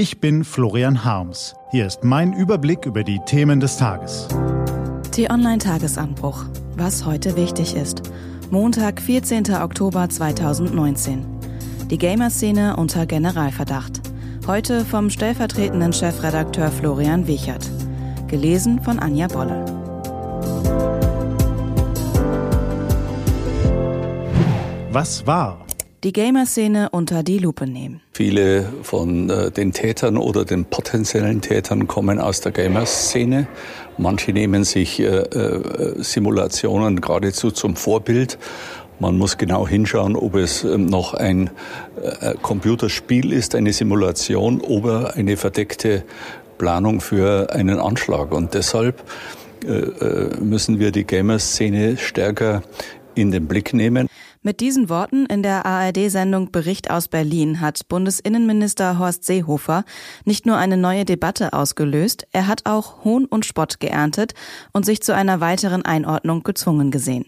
Ich 0.00 0.18
bin 0.18 0.44
Florian 0.44 1.04
Harms. 1.04 1.54
Hier 1.72 1.86
ist 1.86 2.04
mein 2.04 2.32
Überblick 2.32 2.86
über 2.86 3.04
die 3.04 3.20
Themen 3.26 3.60
des 3.60 3.76
Tages. 3.76 4.28
T-Online-Tagesanbruch. 5.12 6.46
Was 6.74 7.04
heute 7.04 7.36
wichtig 7.36 7.76
ist. 7.76 8.10
Montag, 8.50 9.02
14. 9.02 9.52
Oktober 9.56 10.08
2019. 10.08 11.26
Die 11.90 11.98
Gamer-Szene 11.98 12.76
unter 12.76 13.04
Generalverdacht. 13.04 14.00
Heute 14.46 14.86
vom 14.86 15.10
stellvertretenden 15.10 15.92
Chefredakteur 15.92 16.70
Florian 16.70 17.26
Wichert. 17.26 17.70
Gelesen 18.26 18.80
von 18.80 19.00
Anja 19.00 19.28
Bolle. 19.28 19.66
Was 24.92 25.26
war? 25.26 25.66
Die 26.02 26.14
Gamer-Szene 26.14 26.88
unter 26.92 27.22
die 27.22 27.36
Lupe 27.36 27.66
nehmen. 27.66 28.00
Viele 28.12 28.72
von 28.82 29.28
äh, 29.28 29.50
den 29.50 29.72
Tätern 29.72 30.16
oder 30.16 30.46
den 30.46 30.64
potenziellen 30.64 31.42
Tätern 31.42 31.88
kommen 31.88 32.18
aus 32.18 32.40
der 32.40 32.52
Gamer-Szene. 32.52 33.46
Manche 33.98 34.32
nehmen 34.32 34.64
sich 34.64 34.98
äh, 34.98 35.04
äh, 35.04 36.02
Simulationen 36.02 37.02
geradezu 37.02 37.50
zum 37.50 37.76
Vorbild. 37.76 38.38
Man 38.98 39.18
muss 39.18 39.36
genau 39.36 39.68
hinschauen, 39.68 40.16
ob 40.16 40.36
es 40.36 40.64
ähm, 40.64 40.86
noch 40.86 41.12
ein 41.12 41.50
Computerspiel 42.40 43.30
ist, 43.32 43.54
eine 43.54 43.74
Simulation 43.74 44.62
oder 44.62 45.16
eine 45.16 45.36
verdeckte 45.36 46.04
Planung 46.56 47.02
für 47.02 47.52
einen 47.52 47.78
Anschlag. 47.78 48.32
Und 48.32 48.54
deshalb 48.54 49.02
müssen 50.40 50.78
wir 50.78 50.90
die 50.90 51.04
Gamer-Szene 51.04 51.98
stärker 51.98 52.62
in 53.14 53.30
den 53.30 53.46
Blick 53.46 53.74
nehmen. 53.74 54.08
Mit 54.42 54.60
diesen 54.60 54.88
Worten 54.88 55.26
in 55.26 55.42
der 55.42 55.66
ARD-Sendung 55.66 56.50
Bericht 56.50 56.90
aus 56.90 57.08
Berlin 57.08 57.60
hat 57.60 57.86
Bundesinnenminister 57.88 58.98
Horst 58.98 59.24
Seehofer 59.24 59.84
nicht 60.24 60.46
nur 60.46 60.56
eine 60.56 60.78
neue 60.78 61.04
Debatte 61.04 61.52
ausgelöst, 61.52 62.26
er 62.32 62.46
hat 62.46 62.64
auch 62.64 63.04
Hohn 63.04 63.26
und 63.26 63.44
Spott 63.44 63.80
geerntet 63.80 64.32
und 64.72 64.86
sich 64.86 65.02
zu 65.02 65.14
einer 65.14 65.40
weiteren 65.42 65.84
Einordnung 65.84 66.42
gezwungen 66.42 66.90
gesehen. 66.90 67.26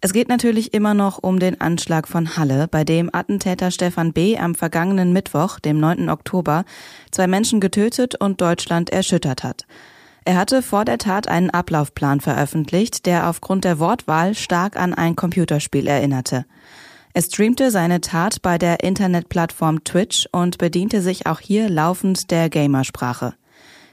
Es 0.00 0.12
geht 0.12 0.28
natürlich 0.28 0.74
immer 0.74 0.92
noch 0.92 1.22
um 1.22 1.38
den 1.38 1.60
Anschlag 1.60 2.08
von 2.08 2.36
Halle, 2.36 2.66
bei 2.66 2.82
dem 2.82 3.10
Attentäter 3.14 3.70
Stefan 3.70 4.12
B. 4.12 4.36
am 4.36 4.56
vergangenen 4.56 5.12
Mittwoch, 5.12 5.60
dem 5.60 5.78
9. 5.78 6.08
Oktober, 6.08 6.64
zwei 7.12 7.28
Menschen 7.28 7.60
getötet 7.60 8.16
und 8.16 8.40
Deutschland 8.40 8.90
erschüttert 8.90 9.44
hat. 9.44 9.66
Er 10.24 10.36
hatte 10.36 10.62
vor 10.62 10.84
der 10.84 10.98
Tat 10.98 11.28
einen 11.28 11.50
Ablaufplan 11.50 12.20
veröffentlicht, 12.20 13.06
der 13.06 13.28
aufgrund 13.28 13.64
der 13.64 13.78
Wortwahl 13.78 14.34
stark 14.34 14.76
an 14.76 14.92
ein 14.92 15.16
Computerspiel 15.16 15.86
erinnerte. 15.86 16.44
Er 17.12 17.22
streamte 17.22 17.70
seine 17.70 18.00
Tat 18.00 18.42
bei 18.42 18.56
der 18.58 18.84
Internetplattform 18.84 19.82
Twitch 19.82 20.28
und 20.30 20.58
bediente 20.58 21.02
sich 21.02 21.26
auch 21.26 21.40
hier 21.40 21.68
laufend 21.68 22.30
der 22.30 22.48
Gamersprache. 22.48 23.34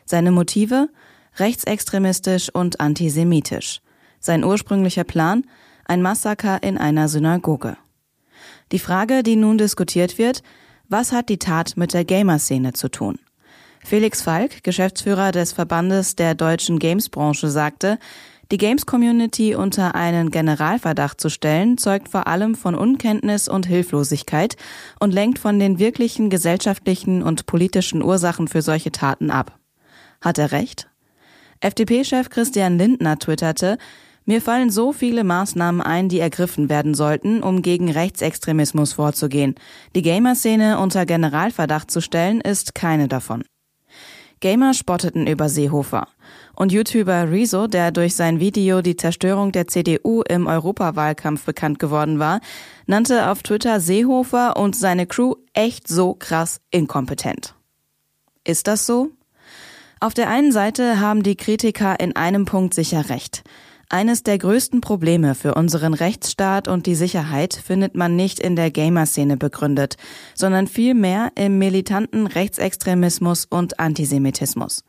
Seine 0.05 0.31
Motive? 0.31 0.89
Rechtsextremistisch 1.37 2.49
und 2.53 2.79
antisemitisch. 2.79 3.81
Sein 4.19 4.43
ursprünglicher 4.43 5.03
Plan? 5.03 5.45
Ein 5.85 6.01
Massaker 6.01 6.61
in 6.61 6.77
einer 6.77 7.07
Synagoge. 7.07 7.77
Die 8.71 8.79
Frage, 8.79 9.23
die 9.23 9.35
nun 9.35 9.57
diskutiert 9.57 10.17
wird, 10.17 10.43
was 10.89 11.11
hat 11.11 11.29
die 11.29 11.39
Tat 11.39 11.77
mit 11.77 11.93
der 11.93 12.05
Gamerszene 12.05 12.73
zu 12.73 12.89
tun? 12.89 13.19
Felix 13.87 14.21
Falk, 14.21 14.65
Geschäftsführer 14.65 15.31
des 15.31 15.53
Verbandes 15.53 16.17
der 16.17 16.35
deutschen 16.35 16.77
Games-Branche, 16.77 17.47
sagte, 17.47 17.99
die 18.51 18.57
Games-Community 18.57 19.55
unter 19.55 19.95
einen 19.95 20.29
Generalverdacht 20.29 21.21
zu 21.21 21.29
stellen, 21.29 21.77
zeugt 21.77 22.09
vor 22.09 22.27
allem 22.27 22.55
von 22.55 22.75
Unkenntnis 22.75 23.47
und 23.47 23.65
Hilflosigkeit 23.65 24.57
und 24.99 25.13
lenkt 25.13 25.39
von 25.39 25.57
den 25.57 25.79
wirklichen 25.79 26.29
gesellschaftlichen 26.29 27.23
und 27.23 27.45
politischen 27.45 28.03
Ursachen 28.03 28.49
für 28.49 28.61
solche 28.61 28.91
Taten 28.91 29.31
ab. 29.31 29.57
Hat 30.19 30.37
er 30.37 30.51
recht? 30.51 30.89
FDP-Chef 31.61 32.29
Christian 32.29 32.77
Lindner 32.77 33.17
twitterte, 33.17 33.77
mir 34.25 34.41
fallen 34.41 34.69
so 34.69 34.91
viele 34.91 35.23
Maßnahmen 35.23 35.79
ein, 35.79 36.09
die 36.09 36.19
ergriffen 36.19 36.67
werden 36.67 36.93
sollten, 36.93 37.41
um 37.41 37.61
gegen 37.61 37.89
Rechtsextremismus 37.89 38.91
vorzugehen. 38.91 39.55
Die 39.95 40.01
Gamer-Szene 40.01 40.77
unter 40.77 41.05
Generalverdacht 41.05 41.89
zu 41.89 42.01
stellen, 42.01 42.41
ist 42.41 42.75
keine 42.75 43.07
davon. 43.07 43.45
Gamer 44.39 44.73
spotteten 44.73 45.27
über 45.27 45.49
Seehofer. 45.49 46.07
Und 46.55 46.71
YouTuber 46.71 47.31
Rezo, 47.31 47.67
der 47.67 47.91
durch 47.91 48.15
sein 48.15 48.39
Video 48.39 48.81
die 48.81 48.95
Zerstörung 48.95 49.51
der 49.51 49.67
CDU 49.67 50.21
im 50.27 50.47
Europawahlkampf 50.47 51.45
bekannt 51.45 51.79
geworden 51.79 52.19
war, 52.19 52.39
nannte 52.85 53.29
auf 53.29 53.43
Twitter 53.43 53.79
Seehofer 53.79 54.57
und 54.57 54.75
seine 54.75 55.07
Crew 55.07 55.35
echt 55.53 55.87
so 55.87 56.13
krass 56.13 56.59
inkompetent. 56.71 57.55
Ist 58.43 58.67
das 58.67 58.85
so? 58.85 59.11
Auf 59.99 60.13
der 60.13 60.29
einen 60.29 60.51
Seite 60.51 60.99
haben 60.99 61.23
die 61.23 61.35
Kritiker 61.35 61.99
in 61.99 62.15
einem 62.15 62.45
Punkt 62.45 62.73
sicher 62.73 63.09
recht. 63.09 63.43
Eines 63.89 64.21
der 64.21 64.37
größten 64.37 64.81
Probleme 64.81 65.33
für 65.33 65.55
unseren 65.55 65.93
Rechtsstaat 65.93 66.67
und 66.67 66.87
die 66.87 66.95
Sicherheit 66.95 67.53
findet 67.53 67.95
man 67.95 68.17
nicht 68.17 68.37
in 68.37 68.57
der 68.57 68.69
Gamer-Szene 68.69 69.37
begründet, 69.37 69.95
sondern 70.35 70.67
vielmehr 70.67 71.31
im 71.35 71.57
militanten 71.57 72.27
Rechtsextremismus 72.27 73.45
und 73.45 73.79
Antisemitismus. 73.79 74.83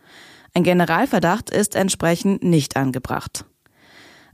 Ein 0.52 0.64
Generalverdacht 0.64 1.50
ist 1.50 1.76
entsprechend 1.76 2.42
nicht 2.42 2.76
angebracht. 2.76 3.44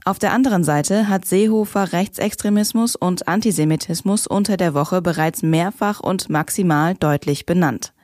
Auf 0.03 0.17
der 0.17 0.33
anderen 0.33 0.63
Seite 0.63 1.09
hat 1.09 1.25
Seehofer 1.25 1.93
Rechtsextremismus 1.93 2.95
und 2.95 3.27
Antisemitismus 3.27 4.25
unter 4.25 4.57
der 4.57 4.73
Woche 4.73 5.03
bereits 5.03 5.43
mehrfach 5.43 5.99
und 5.99 6.29
maximal 6.29 6.95
deutlich 6.95 7.45
benannt 7.45 7.94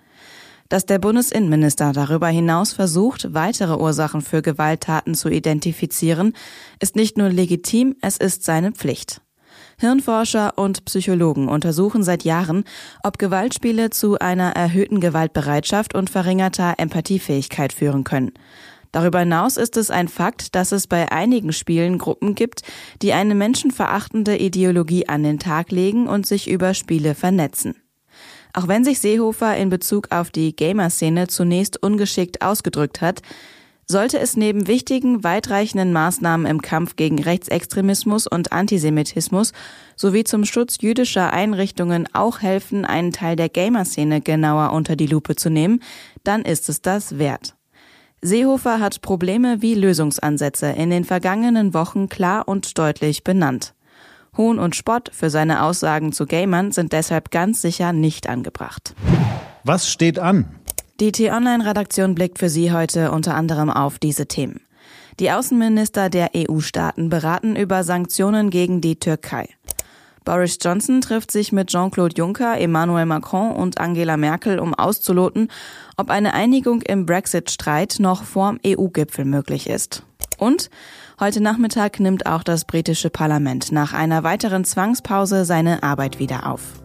dass 0.72 0.86
der 0.86 1.00
Bundesinnenminister 1.00 1.92
darüber 1.92 2.28
hinaus 2.28 2.72
versucht, 2.72 3.34
weitere 3.34 3.76
Ursachen 3.76 4.22
für 4.22 4.42
Gewalttaten 4.42 5.16
zu 5.16 5.28
identifizieren, 5.28 6.34
ist 6.80 6.96
nicht 6.96 7.18
nur 7.18 7.28
legitim, 7.28 7.98
es 8.02 8.16
ist 8.16 8.46
seine 8.46 8.72
Pflicht. 8.72 9.22
Hirnforscher 9.80 10.58
und 10.58 10.86
Psychologen 10.86 11.50
untersuchen 11.50 12.04
seit 12.04 12.24
Jahren, 12.24 12.64
ob 13.04 13.18
Gewaltspiele 13.18 13.90
zu 13.90 14.18
einer 14.20 14.52
erhöhten 14.52 15.02
Gewaltbereitschaft 15.02 15.94
und 15.94 16.10
verringerter 16.10 16.76
Empathiefähigkeit 16.78 17.74
führen 17.74 18.06
können. 18.06 18.32
Darüber 18.94 19.20
hinaus 19.20 19.58
ist 19.58 19.76
es 19.76 19.90
ein 19.90 20.08
Fakt, 20.08 20.56
dass 20.56 20.72
es 20.72 20.88
bei 20.88 21.12
einigen 21.12 21.52
Spielen 21.52 21.98
Gruppen 21.98 22.34
gibt, 22.34 22.62
die 23.02 23.12
eine 23.12 23.36
menschenverachtende 23.36 24.38
Ideologie 24.38 25.10
an 25.10 25.24
den 25.24 25.40
Tag 25.40 25.72
legen 25.72 26.08
und 26.08 26.26
sich 26.26 26.50
über 26.50 26.74
Spiele 26.74 27.14
vernetzen. 27.14 27.76
Auch 28.54 28.68
wenn 28.68 28.84
sich 28.84 29.00
Seehofer 29.00 29.56
in 29.58 29.70
Bezug 29.70 30.08
auf 30.12 30.30
die 30.30 30.56
Gamer-Szene 30.56 31.28
zunächst 31.28 31.82
ungeschickt 31.82 32.42
ausgedrückt 32.42 33.02
hat, 33.02 33.22
sollte 33.88 34.20
es 34.20 34.38
neben 34.38 34.68
wichtigen, 34.68 35.24
weitreichenden 35.24 35.92
Maßnahmen 35.94 36.46
im 36.46 36.62
Kampf 36.62 36.96
gegen 36.96 37.22
Rechtsextremismus 37.22 38.26
und 38.26 38.52
Antisemitismus 38.52 39.54
sowie 39.96 40.24
zum 40.24 40.46
Schutz 40.46 40.78
jüdischer 40.82 41.34
Einrichtungen 41.34 42.08
auch 42.14 42.42
helfen, 42.42 42.86
einen 42.86 43.12
Teil 43.12 43.36
der 43.36 43.50
Gamer-Szene 43.50 44.22
genauer 44.22 44.72
unter 44.72 44.96
die 44.96 45.08
Lupe 45.08 45.36
zu 45.36 45.50
nehmen, 45.50 45.82
dann 46.24 46.44
ist 46.44 46.70
es 46.70 46.82
das 46.82 47.20
wert. 47.20 47.56
Seehofer 48.22 48.80
hat 48.80 49.02
Probleme 49.02 49.62
wie 49.62 49.74
Lösungsansätze 49.74 50.68
in 50.68 50.90
den 50.90 51.04
vergangenen 51.04 51.74
Wochen 51.74 52.08
klar 52.08 52.48
und 52.48 52.78
deutlich 52.78 53.24
benannt. 53.24 53.74
Hohn 54.38 54.60
und 54.60 54.76
Spott 54.76 55.12
für 55.14 55.30
seine 55.30 55.64
Aussagen 55.64 56.14
zu 56.14 56.26
Gamern 56.26 56.72
sind 56.72 56.94
deshalb 56.94 57.32
ganz 57.32 57.62
sicher 57.62 57.92
nicht 57.92 58.30
angebracht. 58.30 58.96
Was 59.64 59.90
steht 59.90 60.20
an? 60.20 60.46
Die 61.02 61.12
T-Online-Redaktion 61.12 62.16
blickt 62.16 62.40
für 62.40 62.50
Sie 62.50 62.72
heute 62.72 63.12
unter 63.12 63.36
anderem 63.36 63.70
auf 63.70 64.00
diese 64.00 64.28
Themen. 64.28 64.62
Die 65.20 65.32
Außenminister 65.32 66.10
der 66.10 66.32
EU-Staaten 66.36 67.10
beraten 67.10 67.56
über 67.56 67.84
Sanktionen 67.84 68.50
gegen 68.50 68.80
die 68.80 68.98
Türkei. 68.98 69.50
Boris 70.24 70.60
Johnson 70.62 71.02
trifft 71.02 71.32
sich 71.32 71.52
mit 71.52 71.70
Jean-Claude 71.70 72.16
Juncker, 72.16 72.60
Emmanuel 72.60 73.08
Macron 73.08 73.52
und 73.52 73.80
Angela 73.80 74.18
Merkel, 74.18 74.60
um 74.60 74.74
auszuloten, 74.74 75.50
ob 75.98 76.10
eine 76.10 76.34
Einigung 76.34 76.82
im 76.84 77.06
Brexit-Streit 77.06 77.98
noch 78.00 78.24
vorm 78.24 78.60
EU-Gipfel 78.66 79.26
möglich 79.26 79.68
ist. 79.68 80.04
Und 80.42 80.70
Heute 81.22 81.40
Nachmittag 81.40 82.00
nimmt 82.00 82.26
auch 82.26 82.42
das 82.42 82.66
britische 82.66 83.12
Parlament 83.12 83.72
nach 83.72 83.94
einer 83.94 84.24
weiteren 84.24 84.66
Zwangspause 84.66 85.46
seine 85.46 85.84
Arbeit 85.84 86.18
wieder 86.18 86.48
auf. 86.48 86.82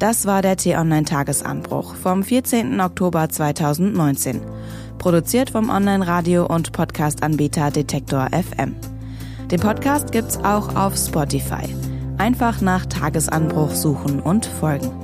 Das 0.00 0.26
war 0.26 0.42
der 0.42 0.56
T-Online-Tagesanbruch 0.56 1.94
vom 1.94 2.24
14. 2.24 2.80
Oktober 2.80 3.28
2019. 3.28 4.40
Produziert 4.98 5.50
vom 5.50 5.70
Online-Radio- 5.70 6.46
und 6.46 6.72
Podcast-Anbieter 6.72 7.70
Detektor 7.70 8.30
FM. 8.32 8.74
Den 9.52 9.60
Podcast 9.60 10.10
gibt's 10.10 10.38
auch 10.38 10.74
auf 10.74 10.96
Spotify. 10.96 11.72
Einfach 12.18 12.60
nach 12.60 12.86
Tagesanbruch 12.86 13.70
suchen 13.70 14.18
und 14.18 14.46
folgen. 14.46 15.03